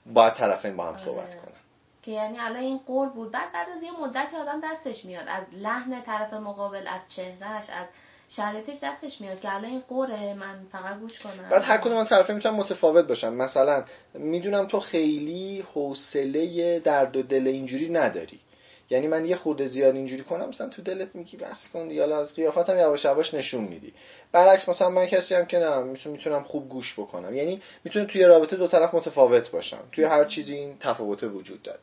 باید 0.06 0.34
طرفین 0.34 0.76
با 0.76 0.84
هم 0.84 0.98
صحبت 0.98 1.28
آره. 1.28 1.36
کنن. 1.38 1.65
که 2.06 2.12
یعنی 2.12 2.38
الان 2.38 2.56
این 2.56 2.80
قول 2.86 3.08
بود. 3.08 3.32
بعد 3.32 3.52
بعد 3.52 3.68
از 3.76 3.82
یه 3.82 3.90
مدت 4.00 4.34
آدم 4.34 4.60
دستش 4.64 5.04
میاد. 5.04 5.24
از 5.28 5.44
لحن 5.52 6.02
طرف 6.02 6.32
مقابل 6.32 6.86
از 6.86 7.00
چهرهش 7.08 7.70
از 7.70 7.86
شرایطش 8.28 8.76
دستش 8.82 9.20
میاد 9.20 9.40
که 9.40 9.54
الان 9.54 9.70
این 9.70 9.82
قره 9.88 10.34
من 10.34 10.66
فقط 10.72 10.98
گوش 10.98 11.20
کنم. 11.20 11.48
بعد 11.50 11.62
هر 11.62 11.78
کدوم 11.78 12.04
طرفه 12.04 12.34
می‌تونم 12.34 12.54
متفاوت 12.54 13.06
باشم. 13.06 13.34
مثلا 13.34 13.84
می‌دونم 14.14 14.66
تو 14.66 14.80
خیلی 14.80 15.64
حوصله 15.74 16.78
درد 16.80 17.16
و 17.16 17.22
دل 17.22 17.46
اینجوری 17.46 17.88
نداری. 17.88 18.40
یعنی 18.90 19.06
من 19.06 19.26
یه 19.26 19.36
خورده 19.36 19.66
زیاد 19.68 19.94
اینجوری 19.94 20.22
کنم 20.24 20.48
مثلا 20.48 20.68
تو 20.68 20.82
دلت 20.82 21.14
میگی 21.14 21.36
بس 21.36 21.68
کن 21.72 21.88
دیگه 21.88 22.14
از 22.14 22.34
قیافتم 22.34 22.78
یواش 22.78 23.04
یواش 23.04 23.34
نشون 23.34 23.64
میدی. 23.64 23.94
برعکس 24.32 24.68
مثلا 24.68 24.90
من 24.90 25.06
کسی 25.06 25.34
هم 25.34 25.46
که 25.46 25.58
نه 25.58 25.78
می‌تونم 26.04 26.42
خوب 26.42 26.68
گوش 26.68 26.94
بکنم. 26.98 27.34
یعنی 27.34 27.62
می‌تونه 27.84 28.06
توی 28.06 28.24
رابطه 28.24 28.56
دو 28.56 28.66
طرف 28.68 28.94
متفاوت 28.94 29.50
باشم. 29.50 29.82
توی 29.92 30.04
هر 30.04 30.24
چیزی 30.24 30.54
این 30.54 30.78
تفاوت 30.78 31.22
وجود 31.22 31.62
داره. 31.62 31.80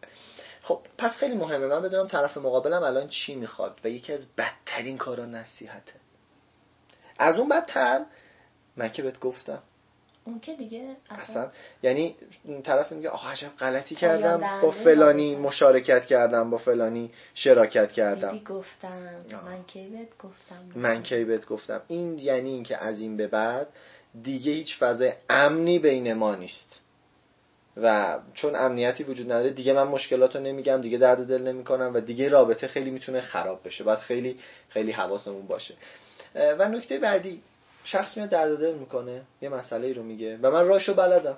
خب 0.62 0.80
پس 0.98 1.12
خیلی 1.12 1.36
مهمه. 1.36 1.68
من 1.68 1.82
بدونم 1.82 2.08
طرف 2.08 2.38
مقابلم 2.38 2.84
الان 2.84 3.08
چی 3.08 3.36
می‌خواد 3.36 3.80
و 3.84 3.90
یکی 3.90 4.14
از 4.14 4.28
بدترین 4.36 4.98
کارا 4.98 5.26
نصیحته. 5.26 5.94
از 7.20 7.36
اون 7.36 7.50
بدتر 7.50 8.06
من 8.78 8.90
که 8.90 9.02
بهت 9.04 9.20
گفتم. 9.20 9.64
اون 10.26 10.40
که 10.40 10.56
دیگه 10.56 10.96
اصلا 11.10 11.52
یعنی 11.84 12.16
طرف 12.64 12.92
میگه 12.92 13.10
آه 13.10 13.32
عجب 13.32 13.56
غلطی 13.60 13.96
کردم. 13.96 14.62
با 14.62 14.72
فلانی 14.72 15.36
مشارکت 15.36 16.06
کردم 16.06 16.50
با 16.50 16.58
فلانی 16.58 17.12
شراکت 17.34 17.92
کردم. 17.92 18.40
گفتم. 18.40 19.26
من 19.46 19.64
کی 19.64 19.88
بهت 19.88 20.18
گفتم؟ 20.20 20.72
من 20.76 21.04
کی 21.04 21.24
بهت 21.24 21.46
گفتم؟ 21.48 21.82
این 21.88 22.20
یعنی 22.20 22.50
اینکه 22.50 22.78
از 22.78 23.00
این 23.00 23.18
به 23.18 23.28
بعد 23.28 23.68
دیگه 24.24 24.52
هیچ 24.52 24.78
فضای 24.80 25.14
امنی 25.30 25.80
بین 25.80 26.14
ما 26.14 26.36
نیست. 26.36 26.80
و 27.78 28.20
چون 28.34 28.56
امنیتی 28.56 29.04
وجود 29.04 29.32
نداره 29.32 29.50
دیگه 29.50 29.74
من 29.74 29.84
مشکلاتو 29.84 30.40
نمیگم 30.40 30.82
دیگه 30.82 30.98
درد 30.98 31.28
دل 31.28 31.48
نمی‌کنم 31.48 31.92
و 31.94 32.00
دیگه 32.00 32.30
رابطه 32.30 32.68
خیلی 32.68 32.90
می‌تونه 32.90 33.22
خراب 33.22 33.60
بشه. 33.66 33.84
باید 33.84 34.00
خیلی 34.00 34.40
خیلی 34.70 34.92
حواسمون 34.92 35.48
باشه. 35.48 35.74
و 36.36 36.70
نکته 36.70 36.98
بعدی 37.00 37.42
شخص 37.84 38.18
میاد 38.18 38.30
درد 38.30 38.60
دل 38.60 38.74
می‌کنه 38.74 39.22
یه 39.42 39.50
مسئله 39.50 39.94
رو 39.94 40.04
میگه 40.04 40.38
و 40.38 40.52
من 40.52 40.68
راشو 40.68 40.94
بلدم. 40.94 41.38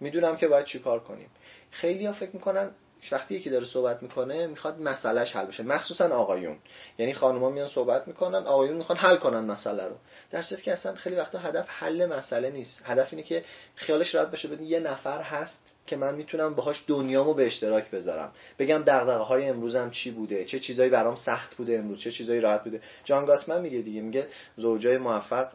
می‌دونم 0.00 0.36
که 0.36 0.48
باید 0.48 0.64
چیکار 0.64 1.00
کنیم. 1.00 1.30
خیلی 1.70 2.06
ها 2.06 2.12
فکر 2.12 2.30
می‌کنن 2.32 2.70
وقتی 3.12 3.34
یکی 3.34 3.50
داره 3.50 3.64
صحبت 3.66 4.02
می‌کنه 4.02 4.46
می‌خواد 4.46 4.80
مسئلهش 4.80 5.36
حل 5.36 5.46
بشه. 5.46 5.62
مخصوصا 5.62 6.08
آقایون. 6.08 6.58
یعنی 6.98 7.14
خانوما 7.14 7.50
میان 7.50 7.68
صحبت 7.68 8.08
می‌کنن 8.08 8.46
آقایون 8.46 8.76
می‌خوان 8.76 8.98
حل 8.98 9.16
کنن 9.16 9.40
مسئله 9.40 9.84
رو. 9.84 9.96
در 10.30 10.42
صورتی 10.42 10.64
که 10.64 10.72
اصلا 10.72 10.94
خیلی 10.94 11.16
وقتا 11.16 11.38
هدف 11.38 11.66
حل 11.68 12.06
مسئله 12.06 12.50
نیست. 12.50 12.82
هدف 12.84 13.08
اینه 13.12 13.22
که 13.22 13.44
خیالش 13.74 14.14
راحت 14.14 14.30
بشه 14.30 14.48
بدین 14.48 14.66
یه 14.66 14.80
نفر 14.80 15.22
هست 15.22 15.72
که 15.88 15.96
من 15.96 16.14
می‌تونم 16.14 16.54
باهاش 16.54 16.84
دنیامو 16.86 17.34
به 17.34 17.46
اشتراک 17.46 17.90
بذارم. 17.90 18.32
بگم 18.58 18.82
دغدغه 18.86 19.24
های 19.24 19.48
امروزم 19.48 19.90
چی 19.90 20.10
بوده؟ 20.10 20.44
چه 20.44 20.58
چیزایی 20.58 20.90
برام 20.90 21.16
سخت 21.16 21.54
بوده 21.54 21.78
امروز؟ 21.78 22.00
چه 22.00 22.10
چیزایی 22.10 22.40
راحت 22.40 22.64
بوده؟ 22.64 22.80
جان 23.04 23.24
گاتمن 23.24 23.60
میگه 23.60 23.78
دیگه 23.78 24.00
میگه 24.00 24.26
زوجای 24.56 24.98
موفق 24.98 25.48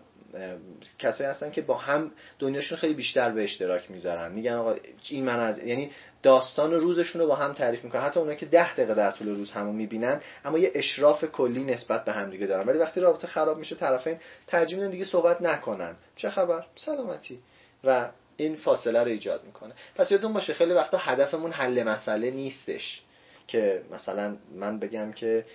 کسایی 0.99 1.29
هستن 1.29 1.51
که 1.51 1.61
با 1.61 1.77
هم 1.77 2.11
دنیاشون 2.39 2.77
خیلی 2.77 2.93
بیشتر 2.93 3.31
به 3.31 3.43
اشتراک 3.43 3.91
می‌ذارن. 3.91 4.31
میگن 4.31 4.53
آقا 4.53 4.75
این 5.09 5.25
من 5.25 5.39
از 5.39 5.57
یعنی 5.57 5.91
داستان 6.23 6.71
روزشون 6.71 7.21
رو 7.21 7.27
با 7.27 7.35
هم 7.35 7.53
تعریف 7.53 7.83
می‌کنن. 7.83 8.01
حتی 8.01 8.19
اونایی 8.19 8.37
که 8.37 8.45
ده 8.45 8.73
دقیقه 8.73 8.93
در 8.93 9.11
طول 9.11 9.27
روز 9.27 9.51
همو 9.51 9.73
می‌بینن 9.73 10.21
اما 10.45 10.57
یه 10.57 10.71
اشراف 10.75 11.25
کلی 11.25 11.63
نسبت 11.63 12.05
به 12.05 12.11
هم 12.11 12.29
دیگه 12.29 12.47
دارن. 12.47 12.67
ولی 12.67 12.77
وقتی 12.77 12.99
رابطه 12.99 13.27
خراب 13.27 13.57
میشه 13.57 13.75
طرفین 13.75 14.17
ترجیح 14.47 14.77
میدن 14.77 14.89
دیگه 14.89 15.05
صحبت 15.05 15.41
نکنن. 15.41 15.95
چه 16.15 16.29
خبر؟ 16.29 16.65
سلامتی. 16.75 17.39
و 17.83 18.09
این 18.37 18.55
فاصله 18.55 18.99
رو 18.99 19.07
ایجاد 19.07 19.43
می‌کنه. 19.43 19.73
پس 19.95 20.11
یادتون 20.11 20.33
باشه 20.33 20.53
خیلی 20.53 20.73
وقتا 20.73 20.97
هدفمون 20.97 21.51
حل 21.51 21.83
مسئله 21.83 22.31
نیستش 22.31 23.01
که 23.47 23.83
مثلا 23.91 24.37
من 24.55 24.79
بگم 24.79 25.11
که 25.11 25.45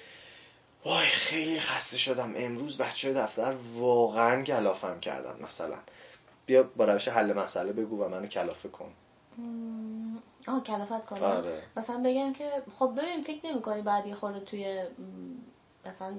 وای 0.85 1.08
خیلی 1.08 1.61
خسته 1.61 1.99
شدم. 1.99 2.35
امروز 2.37 2.78
بچه 2.78 3.12
دفتر 3.12 3.54
واقعا 3.75 4.42
کلافم 4.42 5.00
کردن 5.00 5.44
مثلا. 5.44 5.76
بیا 6.47 6.62
با 6.62 6.85
روش 6.85 7.08
حل 7.08 7.32
مسئله 7.32 7.73
بگو 7.73 8.04
و 8.04 8.08
منو 8.08 8.26
کلافه 8.26 8.68
کن. 8.68 8.92
آه 10.47 10.62
کلافت 10.62 11.06
کنم. 11.06 11.23
آره. 11.23 11.62
مثلا 11.76 12.02
بگم 12.04 12.32
که 12.32 12.50
خب 12.78 12.92
ببین 12.99 13.23
فکر 13.23 13.47
نمی 13.47 13.62
کنی 13.62 13.82
بعد 13.82 14.06
یه 14.06 14.14
خورده 14.14 14.40
توی 14.40 14.82
مثلا 15.87 16.14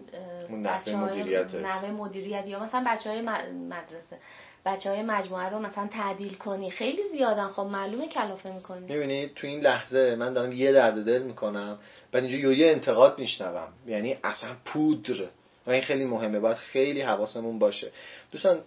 بچه 0.63 0.95
مدیریت 0.95 1.55
نحوه 1.55 1.91
مدیریت 1.91 2.47
یا 2.47 2.59
مثلا 2.59 2.83
بچه 2.87 3.09
های 3.09 3.21
مدرسه. 3.51 4.19
بچه 4.65 4.89
های 4.89 5.01
مجموعه 5.01 5.49
رو 5.49 5.59
مثلا 5.59 5.87
تعدیل 5.87 6.33
کنی. 6.33 6.71
خیلی 6.71 7.01
زیادن. 7.11 7.47
خب 7.47 7.61
معلومه 7.61 8.07
کلافه 8.07 8.51
می‌کنی. 8.51 8.79
می‌بینی 8.79 9.31
تو 9.35 9.47
این 9.47 9.59
لحظه 9.59 10.15
من 10.15 10.33
دارم 10.33 10.51
یه 10.51 10.71
درد 10.71 11.05
دل 11.05 11.21
می‌کنم 11.21 11.79
بعد 12.11 12.23
اینجا 12.23 12.51
یه 12.51 12.71
انتقاد 12.71 13.19
میشنوم. 13.19 13.67
یعنی 13.87 14.17
اصلا 14.23 14.49
پودر. 14.65 15.23
و 15.67 15.71
این 15.71 15.81
خیلی 15.81 16.05
مهمه. 16.05 16.39
باید 16.39 16.57
خیلی 16.57 17.01
حواسمون 17.01 17.59
باشه. 17.59 17.91
دوستان 18.31 18.59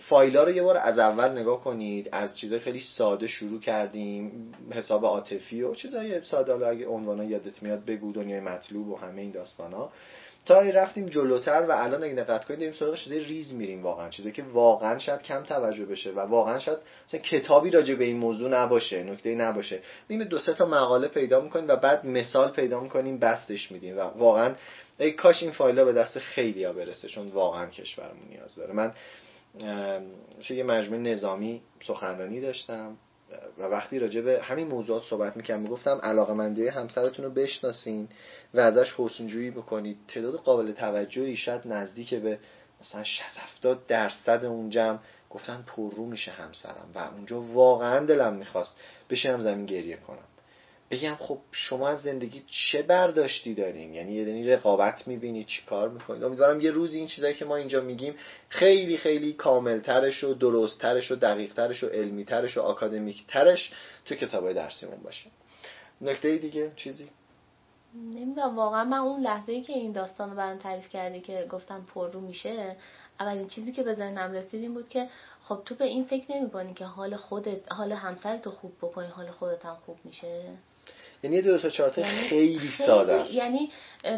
فایلا 0.00 0.42
رو 0.42 0.50
یه 0.50 0.62
بار 0.62 0.76
از 0.76 0.98
اول 0.98 1.38
نگاه 1.38 1.60
کنید. 1.60 2.08
از 2.12 2.38
چیزای 2.38 2.58
خیلی 2.58 2.80
ساده 2.80 3.26
شروع 3.26 3.60
کردیم. 3.60 4.52
حساب 4.70 5.04
عاطفی 5.04 5.62
و 5.62 5.74
چیزای 5.74 6.24
ساده. 6.24 6.66
اگه 6.66 6.86
عنوانا 6.86 7.24
یادت 7.24 7.62
میاد 7.62 7.84
بگو 7.84 8.12
دنیای 8.12 8.40
مطلوب 8.40 8.88
و 8.88 8.96
همه 8.96 9.20
این 9.20 9.30
داستانا. 9.30 9.90
تا 10.46 10.60
رفتیم 10.60 11.06
جلوتر 11.06 11.62
و 11.68 11.72
الان 11.72 12.04
اگه 12.04 12.14
دقت 12.14 12.44
کنید 12.44 12.60
داریم 12.60 12.74
سراغ 12.74 12.94
چیزای 12.94 13.18
ریز 13.18 13.54
میریم 13.54 13.82
واقعا 13.82 14.08
چیزی 14.08 14.32
که 14.32 14.42
واقعا 14.42 14.98
شاید 14.98 15.22
کم 15.22 15.42
توجه 15.42 15.84
بشه 15.84 16.10
و 16.10 16.20
واقعا 16.20 16.58
شاید 16.58 16.78
مثلا 17.06 17.20
کتابی 17.20 17.70
راجع 17.70 17.94
به 17.94 18.04
این 18.04 18.16
موضوع 18.16 18.50
نباشه 18.50 19.02
نکته 19.02 19.34
نباشه. 19.34 19.80
می‌بینید 20.08 20.28
دو 20.28 20.38
سه 20.38 20.54
تا 20.54 20.66
مقاله 20.66 21.08
پیدا 21.08 21.40
می‌کنیم 21.40 21.68
و 21.68 21.76
بعد 21.76 22.06
مثال 22.06 22.50
پیدا 22.50 22.80
می‌کنیم 22.80 23.18
بستش 23.18 23.72
میدیم 23.72 23.98
و 23.98 24.00
واقعا 24.00 24.54
ای 24.98 25.12
کاش 25.12 25.42
این 25.42 25.52
فایلا 25.52 25.84
به 25.84 25.92
دست 25.92 26.18
خیلی 26.18 26.64
ها 26.64 26.72
برسه 26.72 27.08
چون 27.08 27.28
واقعا 27.28 27.66
کشورمون 27.66 28.28
نیاز 28.30 28.54
داره. 28.54 28.72
من 28.72 28.92
توی 30.46 30.56
یه 30.56 30.62
مجموعه 30.62 31.00
نظامی 31.02 31.62
سخنرانی 31.86 32.40
داشتم. 32.40 32.96
و 33.58 33.62
وقتی 33.62 33.98
راجع 33.98 34.20
به 34.20 34.42
همین 34.42 34.68
موضوعات 34.68 35.02
صحبت 35.04 35.36
می‌کنم 35.36 35.60
می‌گفتم 35.60 36.00
علاقه 36.02 36.32
مندی 36.32 36.68
همسرتون 36.68 37.24
رو 37.24 37.30
بشناسین 37.30 38.08
و 38.54 38.60
ازش 38.60 38.94
حسنجویی 38.96 39.50
بکنید. 39.50 39.96
تعداد 40.08 40.34
قابل 40.34 40.72
توجهی 40.72 41.36
شاید 41.36 41.68
نزدیک 41.68 42.14
به 42.14 42.38
مثلا 42.80 43.04
60 43.04 43.38
70 43.38 43.86
درصد 43.86 44.44
اون 44.44 44.70
جمع 44.70 44.98
گفتن 45.30 45.64
پررو 45.66 46.06
میشه 46.06 46.30
همسرم 46.30 46.90
و 46.94 46.98
اونجا 46.98 47.40
واقعا 47.40 48.06
دلم 48.06 48.34
می‌خواست 48.34 48.76
بشم 49.10 49.40
زمین 49.40 49.66
گریه 49.66 49.96
کنم. 49.96 50.31
بگم 50.92 51.16
خب 51.18 51.38
شما 51.52 51.88
از 51.88 52.02
زندگی 52.02 52.44
چه 52.50 52.82
برداشتی 52.82 53.54
دارین؟ 53.54 53.94
یعنی 53.94 54.12
یه 54.12 54.24
دنی 54.24 54.48
رقابت 54.48 55.08
می‌بینی 55.08 55.44
چی 55.44 55.62
کار 55.62 55.88
می‌کنید 55.88 56.24
امیدوارم 56.24 56.60
یه 56.60 56.70
روزی 56.70 56.98
این 56.98 57.06
چیزایی 57.06 57.34
که 57.34 57.44
ما 57.44 57.56
اینجا 57.56 57.80
میگیم 57.80 58.14
خیلی 58.48 58.96
خیلی 58.96 59.32
کاملترش 59.32 60.24
و 60.24 60.34
درستترش 60.34 61.10
و 61.10 61.16
دقیقترش 61.16 61.84
و 61.84 61.86
علمیترش 61.86 62.56
و 62.56 62.60
آکادمیکترش 62.60 63.72
تو 64.04 64.14
کتابای 64.14 64.54
درسیمون 64.54 65.02
باشه. 65.02 65.30
نکته 66.00 66.36
دیگه 66.36 66.72
چیزی؟ 66.76 67.08
نمی‌دونم 67.94 68.56
واقعا 68.56 68.84
من 68.84 68.98
اون 68.98 69.20
لحظه 69.20 69.52
ای 69.52 69.62
که 69.62 69.72
این 69.72 69.92
داستان 69.92 70.30
رو 70.30 70.36
برام 70.36 70.58
تعریف 70.58 70.88
کردی 70.88 71.20
که 71.20 71.46
گفتم 71.50 71.86
پر 71.94 72.10
رو 72.10 72.20
میشه 72.20 72.76
اولین 73.20 73.48
چیزی 73.48 73.72
که 73.72 73.82
به 73.82 73.94
ذهنم 73.94 74.32
رسید 74.32 74.62
این 74.62 74.74
بود 74.74 74.88
که 74.88 75.08
خب 75.42 75.62
تو 75.64 75.74
به 75.74 75.84
این 75.84 76.04
فکر 76.04 76.36
نمی 76.36 76.50
کنی 76.50 76.74
که 76.74 76.84
حال 76.84 77.16
خودت 77.16 77.72
حال 77.72 77.92
همسرتو 77.92 78.50
خوب 78.50 78.72
بکنی 78.82 79.06
حال 79.06 79.30
خودت 79.30 79.64
هم 79.64 79.76
خوب 79.86 79.96
میشه؟ 80.04 80.44
یعنی 81.22 81.42
دو 81.42 81.58
تا 81.58 81.70
چارت 81.70 81.98
یعنی 81.98 82.28
خیلی 82.28 82.68
ساده 82.78 83.12
است. 83.12 83.32
یعنی 83.32 83.70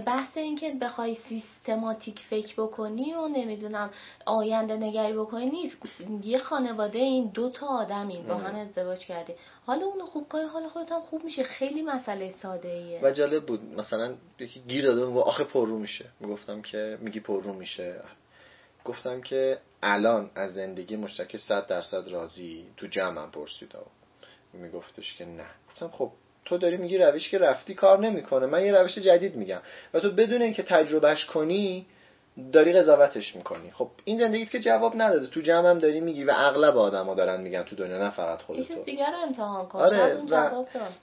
بحث 0.06 0.37
این 0.37 0.56
که 0.56 0.73
بخوای 0.80 1.16
سیستماتیک 1.28 2.20
فکر 2.30 2.54
بکنی 2.62 3.14
و 3.14 3.28
نمی‌دونم 3.28 3.90
آینده 4.26 4.76
نگری 4.76 5.12
بکنی 5.12 5.50
نیست. 5.50 5.76
یه 6.23 6.38
خانواده 6.38 6.99
این 6.99 7.30
دو 7.34 7.50
تا 7.50 7.66
آدمین 7.66 8.26
با 8.26 8.34
هم 8.34 8.54
ازدواج 8.54 8.99
کرده. 8.99 9.37
حالا 9.66 9.87
اونو 9.87 10.06
خوب 10.06 10.28
کنی 10.28 10.42
حالا 10.42 10.68
خودت 10.68 10.92
هم 10.92 11.00
خوب 11.00 11.25
میشه. 11.25 11.42
خیلی 11.42 11.82
مسئله 11.82 12.32
ساده 12.42 12.68
ایه 12.68 13.00
و 13.02 13.11
جالب 13.11 13.46
بود. 13.46 13.61
مثلا 13.76 14.14
یکی 14.38 14.61
گیر 14.61 14.84
داده 14.84 15.04
و 15.04 15.18
آخه 15.18 15.44
پررو 15.44 15.78
میشه. 15.78 16.04
می‌گفتم 16.20 16.62
که 16.62 16.99
میگی 17.00 17.20
پررو 17.20 17.52
میشه. 17.52 18.00
گفتم 18.84 19.20
که 19.20 19.58
الان 19.82 20.30
از 20.34 20.54
زندگی 20.54 20.96
مشترک 20.96 21.37
100 21.37 21.66
درصد 21.66 22.08
راضی. 22.08 22.66
تو 22.76 22.87
جمعم 22.87 23.30
پرسید 23.30 23.73
میگفتش 24.52 25.16
که 25.16 25.25
نه. 25.25 25.46
گفتم 25.68 25.88
خب 25.88 26.11
تو 26.44 26.58
داری 26.58 26.76
میگی 26.76 26.98
روش 26.98 27.28
که 27.30 27.38
رفتی 27.38 27.74
کار 27.74 27.98
نمی‌کنه. 27.98 28.46
من 28.46 28.64
یه 28.64 28.72
روش 28.72 28.98
جدید 28.98 29.36
میگم. 29.36 29.60
و 29.94 30.00
تو 30.00 30.10
بدون 30.10 30.42
اینکه 30.42 30.62
تجربهش 30.62 31.24
کنی 31.24 31.86
داری 32.52 32.72
قضاوتش 32.72 33.36
می‌کنی. 33.36 33.70
خب 33.70 33.90
این 34.04 34.18
زندگیت 34.18 34.50
که 34.50 34.60
جواب 34.60 34.92
نداده. 34.96 35.26
تو 35.26 35.40
جمع 35.40 35.70
هم 35.70 35.78
داری 35.78 36.00
میگی 36.00 36.24
و 36.24 36.32
اغلب 36.36 36.76
آدما 36.76 37.14
دارن 37.14 37.40
میگن 37.40 37.62
تو 37.62 37.76
دنیا 37.76 37.98
نه 37.98 38.10
فقط 38.10 38.42
خودت 38.42 38.68
تو 38.68 38.82
دیگه 38.82 39.10
رو 39.10 39.16
امتحان 39.16 39.66
کن. 39.66 39.78
آره 39.78 40.16
و, 40.30 40.54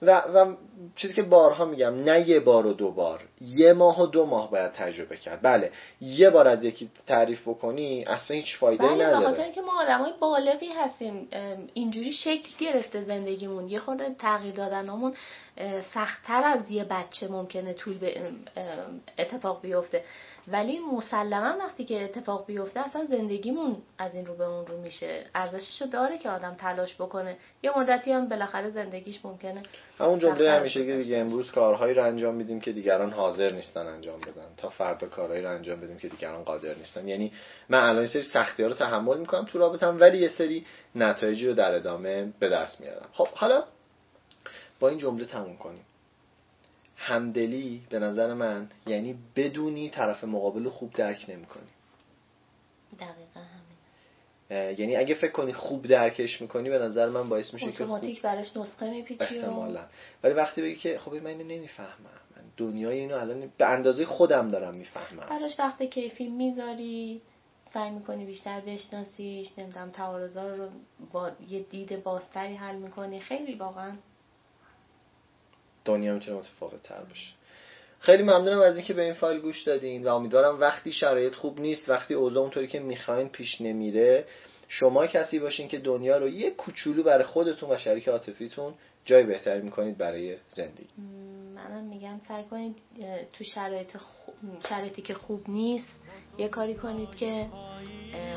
و, 0.02 0.12
و, 0.12 0.56
چیزی 0.96 1.14
که 1.14 1.22
بارها 1.22 1.66
میگم 1.66 1.96
نه 1.96 2.30
یه 2.30 2.40
بار 2.40 2.68
و 2.68 2.74
دو 2.74 2.92
بار 2.92 3.20
یه 3.42 3.74
ماه 3.74 4.02
و 4.02 4.06
دو 4.06 4.26
ماه 4.26 4.52
باید 4.52 4.72
تجربه 4.72 5.18
کرد. 5.18 5.40
بله 5.42 5.72
یه 6.02 6.30
بار 6.30 6.48
از 6.48 6.64
یکی 6.64 6.90
تعریف 7.08 7.48
بکنی 7.48 8.06
اصلا 8.06 8.38
هیچ 8.38 8.58
فایده 8.58 8.88
بله 8.88 9.06
نداره. 9.06 9.26
بخاطر 9.26 9.44
اینکه 9.44 9.62
ما 9.62 9.82
آدمای 9.82 10.12
بالغی 10.20 10.70
هستیم. 10.70 11.28
اینجوری 11.74 12.12
شکل 12.12 12.50
گرفته 12.60 13.04
زندگیمون. 13.04 13.68
یه 13.68 13.80
خورده 13.80 14.16
تغییر 14.20 14.56
دادنمون 14.56 15.14
سختتر 15.94 16.44
از 16.44 16.72
یه 16.72 16.84
بچه 16.84 17.28
ممکنه 17.28 17.74
طول 17.74 17.98
به 17.98 18.22
اتفاق 19.18 19.62
بیفته. 19.62 20.04
ولی 20.48 20.80
مسلما 21.22 21.58
وقتی 21.60 21.86
که 21.86 22.04
اتفاق 22.04 22.46
بیفته 22.46 22.80
اصلا 22.80 23.06
زندگیمون 23.06 23.78
از 23.98 24.16
این 24.16 24.26
رو 24.26 24.36
به 24.36 24.44
اون 24.44 24.66
رو 24.68 24.82
میشه. 24.82 25.24
ارزششو 25.36 25.86
داره 25.86 26.18
که 26.18 26.30
آدم 26.30 26.56
تلاش 26.60 26.96
بکنه. 26.96 27.38
یه 27.64 27.80
مدتی 27.80 28.12
هم 28.12 28.30
بالاخره 28.30 28.70
زندگیش 28.70 29.26
ممکنه. 29.26 29.64
همون 30.00 30.20
جمله 30.20 30.52
همیشه 30.52 30.86
که 30.86 30.98
دیگه 30.98 31.18
امروز 31.18 31.52
کارهایی 31.52 31.94
رو 31.94 32.04
انجام 32.04 32.36
میدیم 32.36 32.60
که 32.60 32.72
دیگران 32.72 33.12
حاضر 33.12 33.52
نیستن 33.52 33.88
انجام 33.88 34.22
بدن. 34.22 34.48
تا 34.58 34.70
فردا 34.70 35.08
کارهایی 35.08 35.42
رو 35.42 35.50
انجام 35.50 35.82
بدیم 35.82 35.98
که 35.98 36.08
دیگران 36.08 36.44
قادر 36.44 36.76
نیستن. 36.76 37.08
یعنی 37.08 37.32
من 37.70 37.90
الان 37.90 38.06
سری 38.06 38.24
سختی 38.24 38.64
ها 38.64 38.70
رو 38.70 38.76
تحمل 38.76 39.18
می‌کنم 39.18 39.46
تو 39.46 39.60
رابطم 39.60 39.98
ولی 40.00 40.18
یه 40.18 40.30
سری 40.30 40.66
نتایجی 40.96 41.48
رو 41.48 41.54
در 41.54 41.76
ادامه 41.76 42.34
به 42.40 42.50
دست 42.50 42.82
میارم. 42.82 43.10
خب 43.14 43.28
حالا 43.28 43.64
با 44.80 44.90
این 44.90 44.98
جمله 44.98 45.26
تموم 45.26 45.58
کنیم. 45.58 45.86
همدلی 47.04 47.82
به 47.90 48.00
نظر 48.00 48.34
من 48.34 48.70
یعنی 48.88 49.16
بدونی 49.36 49.90
طرف 49.90 50.24
مقابل 50.24 50.70
خوب 50.70 50.94
درک 50.94 51.26
نمی‌کنی. 51.30 51.70
دقیقا 53.00 53.40
همین. 53.40 54.80
یعنی 54.80 54.96
اگه 54.96 55.14
فکر 55.14 55.32
کنی 55.32 55.54
خوب 55.54 55.86
درکش 55.86 56.42
می‌کنی 56.42 56.70
به 56.70 56.80
نظر 56.80 57.10
من 57.10 57.30
باعث 57.30 57.54
میشه 57.54 57.72
که 57.72 57.86
خوب 57.86 58.22
براش 58.24 58.58
نسخه 58.58 58.90
میپیچی 58.90 59.24
احتمالا. 59.24 59.86
ولی 60.24 60.34
وقتی 60.34 60.62
بگی 60.62 60.76
که 60.76 60.98
خب 60.98 61.14
من 61.14 61.28
اینو 61.28 61.44
نمی‌فهمم 61.44 62.22
من 62.36 62.44
دنیای 62.58 63.00
اینو 63.00 63.16
الان 63.16 63.52
به 63.58 63.66
اندازه 63.66 64.06
خودم 64.06 64.48
دارم 64.48 64.76
می‌فهمم. 64.76 65.26
براش 65.30 65.60
وقت 65.60 65.84
کیفی 65.84 66.28
می‌ذاری 66.28 67.22
سعی 67.74 67.92
می‌کنی 67.92 68.26
بیشتر 68.26 68.60
بشناسیش 68.60 69.48
نمی‌دونم 69.58 69.90
تعارضا 69.90 70.56
رو 70.56 70.70
با 71.12 71.32
یه 71.50 71.60
دید 71.60 72.04
بازتری 72.04 72.56
حل 72.56 72.76
می‌کنی. 72.76 73.20
خیلی 73.20 73.56
واقعا 73.56 73.94
دنیا 75.86 76.14
می‌تونه 76.14 76.38
متفاوت 76.38 76.84
تر 76.84 77.02
باشه. 77.02 77.34
خیلی 78.00 78.24
ممنونم 78.24 78.62
از 78.62 78.76
اینکه 78.76 78.94
به 78.94 79.02
این 79.02 79.14
فایل 79.14 79.42
گوش 79.42 79.62
دادین 79.62 80.04
و 80.04 80.16
امیدوارم 80.16 80.60
وقتی 80.60 80.92
شرایط 80.92 81.36
خوب 81.36 81.60
نیست 81.60 81.90
وقتی 81.90 82.14
اوضاع 82.14 82.42
اونطوری 82.42 82.68
که 82.68 82.80
می‌خواین 82.80 83.30
پیش 83.30 83.62
نمیره 83.62 84.26
شما 84.68 85.08
کسی 85.08 85.40
باشین 85.40 85.68
که 85.68 85.80
دنیا 85.80 86.18
رو 86.18 86.30
یه 86.30 86.52
کوچولو 86.52 87.04
برای 87.04 87.24
خودتون 87.24 87.72
و 87.72 87.78
شریک 87.78 88.08
عاطفیتون 88.08 88.74
جای 89.06 89.24
بهتری 89.24 89.62
می‌کنید 89.62 89.98
برای 89.98 90.38
زندگی. 90.48 90.88
منم 91.56 91.84
میگم 91.84 92.20
سعی 92.28 92.44
کنید 92.44 92.76
تو 93.34 93.44
شرایط 93.44 93.98
شرایطی 94.70 95.02
که 95.02 95.14
خوب 95.14 95.50
نیست 95.50 96.02
یه 96.38 96.48
کاری 96.48 96.76
کنید 96.76 97.16
که 97.16 97.48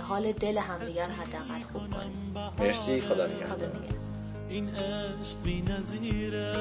حال 0.02 0.32
دل 0.32 0.58
همدیگر 0.58 1.08
حداقل 1.08 1.62
خوب 1.62 1.82
کنید. 1.82 2.38
مرسی 2.58 3.00
خدا 3.00 3.26
نگهدار. 3.26 4.03
این 4.54 4.68
عشق 4.68 5.42
بی 5.44 5.62
نظیره 5.62 6.52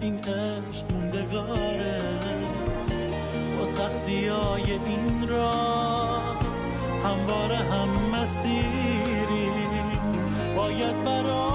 این 0.00 0.18
عشق 0.18 0.92
موندگاره. 0.92 1.98
با 3.58 3.64
سختی 3.76 4.26
های 4.26 4.72
این 4.72 5.28
راه 5.28 6.36
همواره 7.04 7.56
هم 7.56 7.88
مسیری 7.88 9.48
باید 10.56 11.04
برای 11.04 11.45